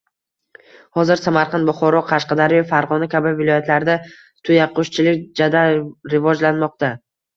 [0.99, 3.99] Hozir Samarqand, Buxoro, Qashqadaryo, Farg‘ona kabi viloyatlarda
[4.49, 5.83] tuyaqushchilik jadal
[6.17, 6.91] rivojlanmoqda.